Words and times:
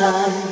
sun. 0.00 0.49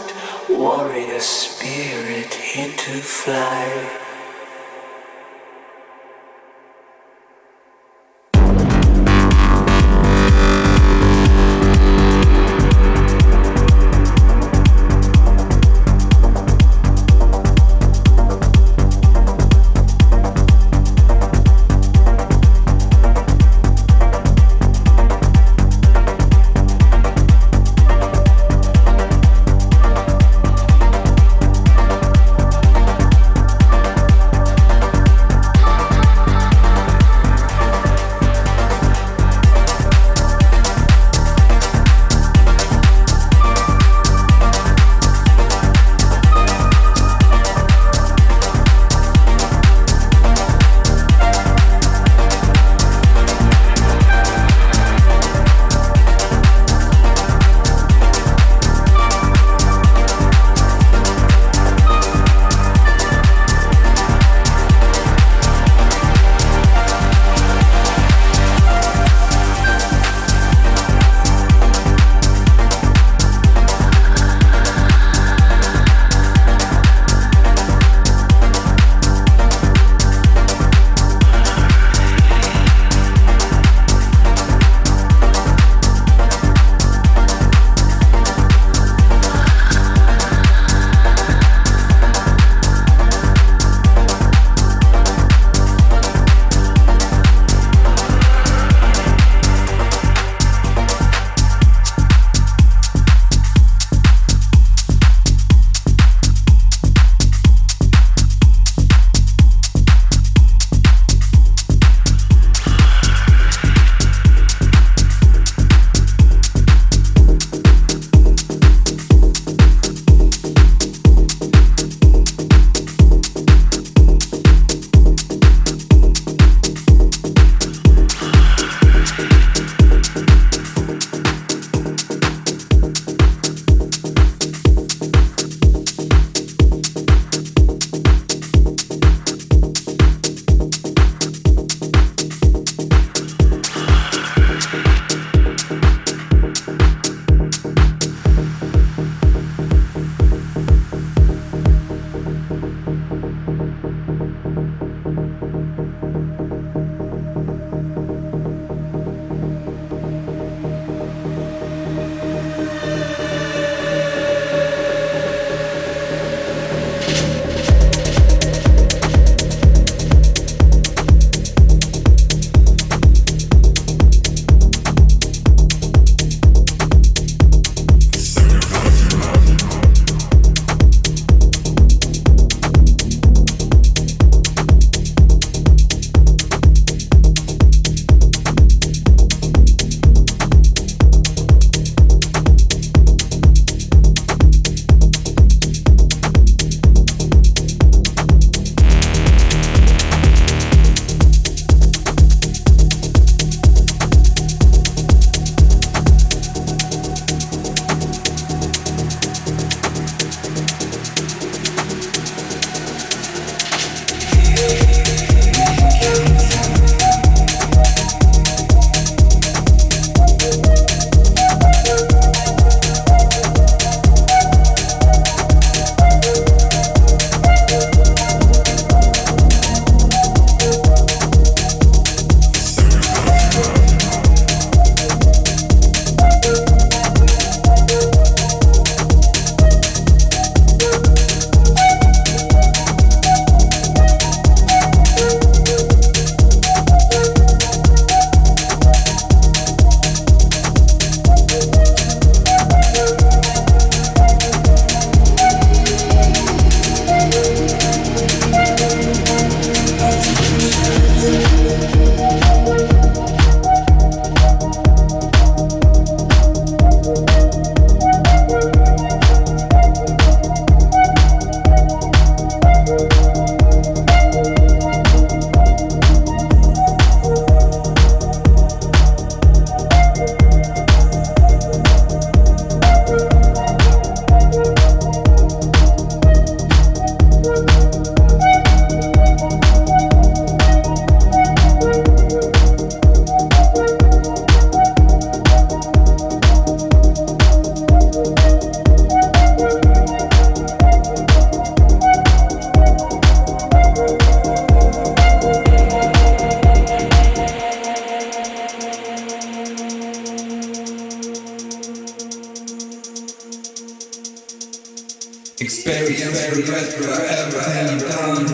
Regret 316.55 316.93
for 316.93 317.11
everything 317.11 317.99
you've 317.99 318.09
done. 318.09 318.47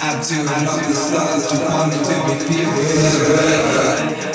Had 0.00 0.22
to 0.24 0.34
look 0.42 0.82
the 0.88 0.94
stars 0.94 1.46
to 1.46 1.56
it 2.28 2.40
to 2.40 2.48
be 2.48 2.64
regret. 2.64 4.25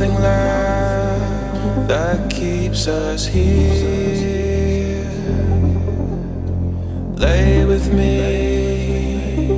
nothing 0.00 0.22
left 0.22 1.88
that 1.88 2.30
keeps 2.30 2.88
us 2.88 3.26
here. 3.26 5.04
Lay 7.16 7.66
with 7.66 7.92
me. 7.92 9.48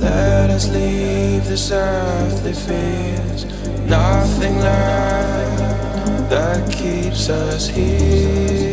Let 0.00 0.48
us 0.48 0.68
leave 0.70 1.44
this 1.44 1.70
earthly 1.70 2.54
fears. 2.54 3.44
Nothing 3.86 4.58
left 4.60 6.30
that 6.30 6.72
keeps 6.72 7.28
us 7.28 7.68
here. 7.68 8.65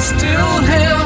Still 0.00 0.60
here? 0.62 1.04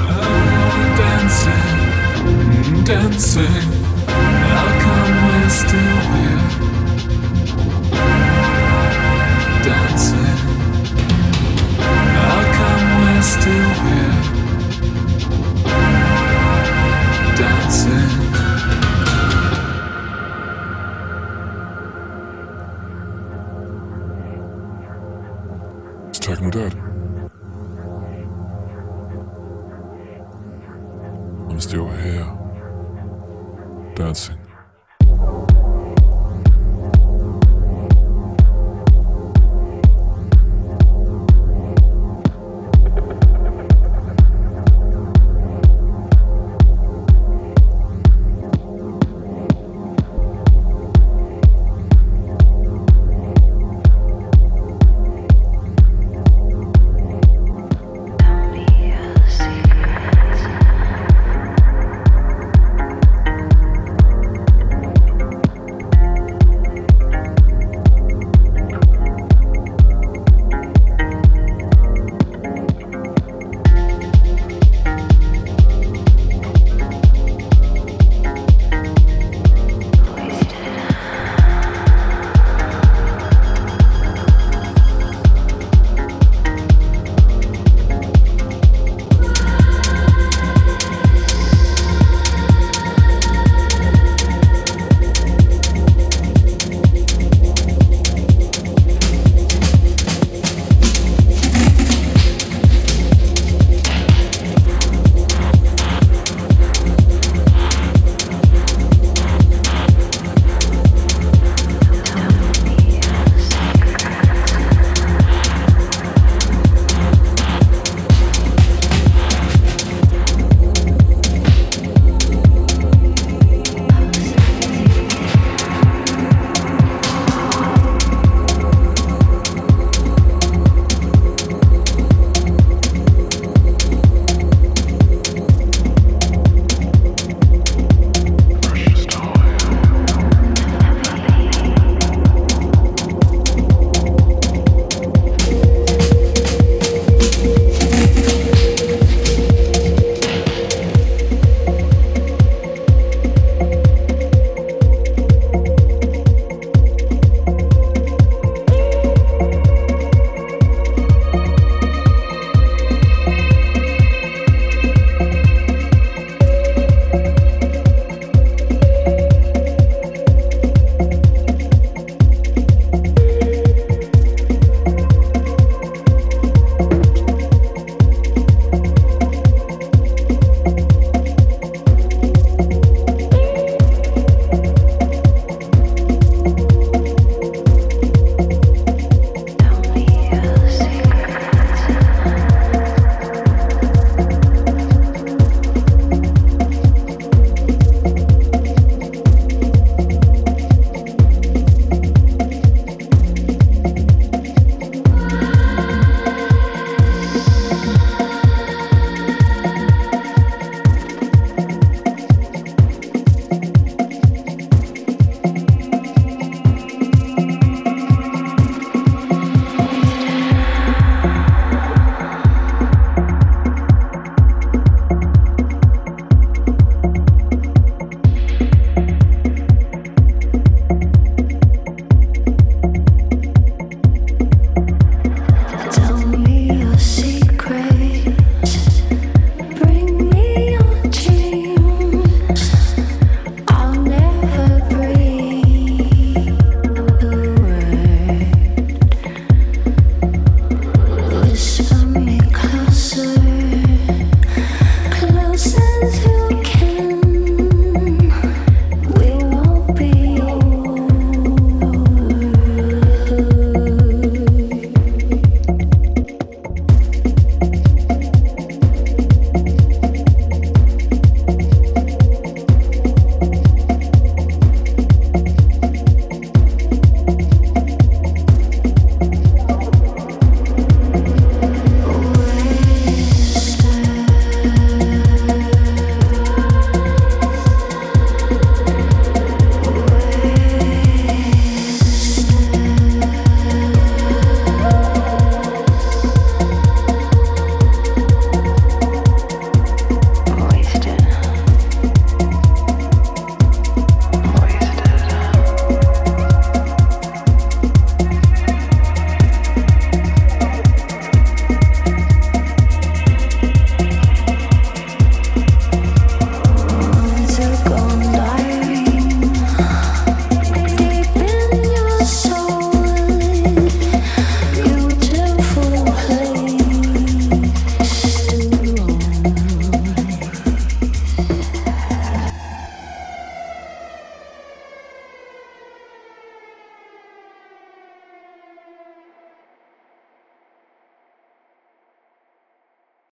Oh, 0.00 0.94
dancing, 0.98 2.84
dancing. 2.84 3.68
How 4.08 4.66
come 4.82 5.14
we're 5.28 5.48
still 5.48 5.98
here? 6.12 6.42
Dancing. 9.62 10.38
How 12.18 12.40
come 12.58 12.84
we're 13.00 13.22
still 13.22 13.72
here? 13.86 14.16
Dancing. 17.36 18.10
It's 26.08 26.18
Techno 26.18 26.50
Dead. 26.50 26.87